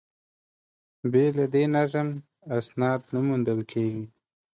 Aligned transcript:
بې 1.11 1.25
له 1.37 1.45
دې 1.53 1.63
نظم، 1.75 2.07
اسناد 2.57 3.01
نه 3.13 3.19
موندل 3.25 3.59
کېږي. 3.71 4.05